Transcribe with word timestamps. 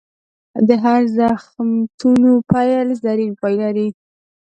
هر 0.83 1.01
د 1.09 1.13
زخمتونو 1.17 2.31
پیل؛ 2.49 2.87
زرین 3.03 3.31
پای 3.41 3.55
لري. 3.61 3.87